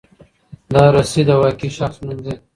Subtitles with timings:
[0.73, 2.27] دارسي د واقعي شخص نوم و.